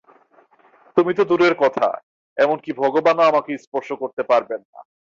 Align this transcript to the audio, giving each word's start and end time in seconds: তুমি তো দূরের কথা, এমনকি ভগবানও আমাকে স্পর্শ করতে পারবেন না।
তুমি 0.97 1.11
তো 1.13 1.23
দূরের 1.25 1.55
কথা, 1.63 1.87
এমনকি 2.37 2.69
ভগবানও 2.73 3.23
আমাকে 3.23 3.51
স্পর্শ 3.65 3.89
করতে 4.01 4.21
পারবেন 4.23 4.61
না। 4.71 4.79